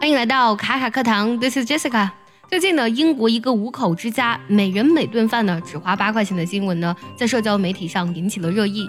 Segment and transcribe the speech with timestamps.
[0.00, 2.08] 欢迎来到卡卡课堂，This is Jessica。
[2.48, 8.88] 最近呢，英国一个五口之家每人每顿饭呢只花八块钱的新闻呢，在社交媒体上引起了热议。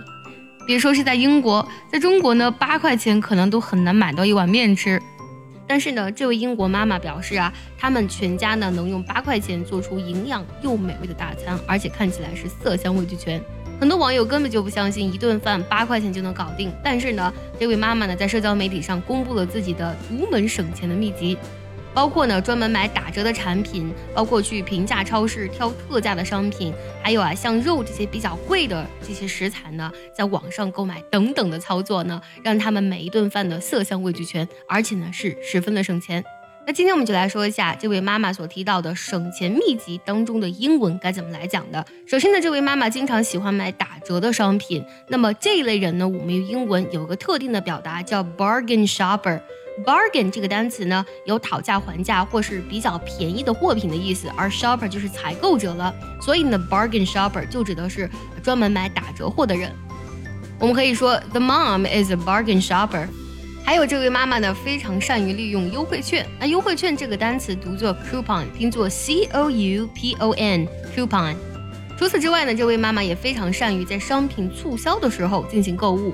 [0.65, 5.01] 别说是在英国，在中国呢，八块钱可能都很难买到一碗面吃。
[5.67, 13.43] 但是呢，这位英国妈妈表示啊，他们全家呢能用八块钱做出营养又美味的大餐，而且看起来是色香味俱全。
[13.81, 21.35] 很多网友根本就不相信一顿饭八块钱就能搞定，但是呢，这位妈妈呢在社交媒体上公布了自己的独门省钱的秘籍，
[21.91, 26.71] 包括呢专门买打折的产品，包括去平价超市挑特价的商品，
[27.01, 36.23] 还有啊像肉这些比较贵的这些食材呢，在网上购买等等的操作呢，让他们每一顿饭的色香味俱全，而且呢是十分的省钱。
[36.67, 41.83] 那今天我们就来说一下这位妈妈所提到的省钱秘籍当中的英文该怎么来讲的。
[42.05, 44.83] 首先呢，这位妈妈经常喜欢买打折的商品。
[45.07, 49.41] 那么这一类人呢，我们用英文有个特定的表达叫 bargain shopper。
[49.83, 55.93] bargain 这个单词呢，有讨价还价或是比较便宜的货品的意思，而 shopper 就是采购者了。
[56.21, 58.07] 所以呢，bargain shopper 就指的是
[58.43, 59.71] 专门买打折货的人。
[60.59, 63.07] 我们可以说 the mom is a bargain shopper。
[63.71, 66.27] 还有这位妈妈呢，非常善于利用优惠券。
[66.37, 71.33] 那优惠券这个单词读作 coupon，拼作 c o u p o n，coupon。
[71.97, 76.13] 除此之外呢，这位妈妈也非常善于在商品促销的时候进行购物。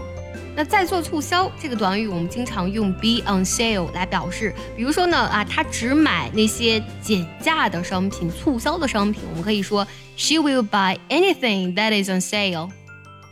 [0.56, 4.54] 那在做促销这个短语，我们经常用 be on sale 来表示。
[4.76, 9.84] 比如说呢，啊，她只买那些减价的商品、促销的商品，我们可以说
[10.16, 12.70] she will buy anything that is on sale。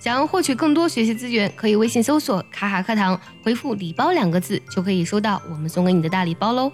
[0.05, 6.71] 想要获取更多学习资源，可以微信搜索“卡卡课堂”，回复“礼包”两个字，就可以收到我们送给你的大礼包喽。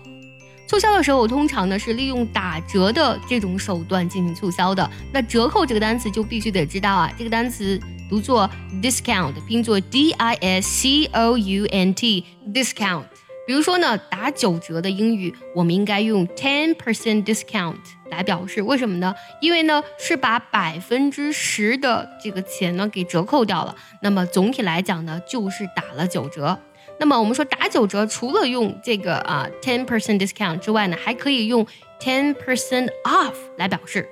[0.67, 4.91] 促销的时候，我通常呢是利用打折的这种手段进行促销的。
[5.13, 8.49] 那折扣这个单词就必须得知道啊，这个单词读作
[8.81, 13.05] discount，拼作 d i s c o u n t，discount。
[13.47, 17.75] 比如说呢，打九折的英语，我们应该用 ten percent discount
[18.09, 18.61] 来表示。
[18.61, 19.13] 为什么呢？
[19.41, 23.75] 因为呢是把百分之十的这个钱呢给折扣掉了。
[24.01, 26.57] 那么总体来讲呢，就是打了九折。
[26.99, 31.65] 那么我们说打九折，除了用这个啊 ten percent discount 之外呢，还可以用
[31.99, 34.07] ten percent off 来表示。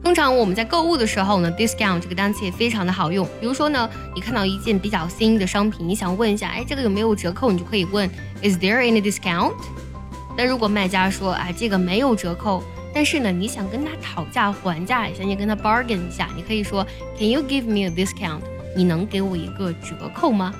[0.00, 3.28] 通常我们在购物的时候呢，discount 这个单词也非常的好用。
[3.40, 7.50] 比如说呢，你看到一件比较新的商品，你想问一下，哎，这个有没有折扣？
[7.50, 8.08] 你就可以问
[8.42, 9.54] Is there any discount？
[10.36, 12.62] 但如果卖家说，啊，这个没有折扣，
[12.94, 16.86] 但是呢，你想跟他讨价还价一下，你跟他 bargain 一下，你可以说
[17.18, 18.40] Can you give me a discount？
[18.76, 20.54] 你能给我一个折扣吗？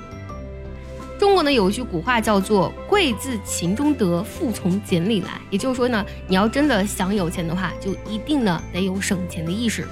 [1.17, 5.39] 中国呢有一句古话叫做“贵自勤中得，富从俭里来”。
[5.49, 9.87] 也就是说呢，你要真的想有钱的话，就一定呢得有省钱的意识。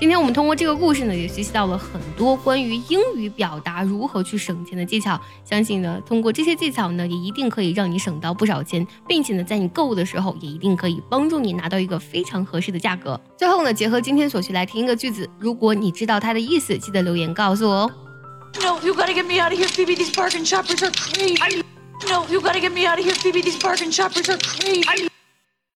[0.00, 5.18] 今天我们通过这个故事呢，也学习到了很多关于英语表达如何去省钱的技巧。
[5.44, 13.18] 相信呢，通过这些技巧呢，也一定可以让你省到不少钱，并且呢，在你购物的时候，也一定可以帮助你拿到一个非常合适的价格。
[13.38, 17.92] 最后呢，结合今天所学来听一个句子，如果你知道它的意思，记得留言告诉我哦。
[18.60, 19.94] No, you gotta get me out of here, Phoebe.
[19.94, 21.62] These bargain shoppers are crazy.
[22.10, 23.42] No, you gotta get me out of here, Phoebe.
[23.42, 25.08] These bargain shoppers are crazy.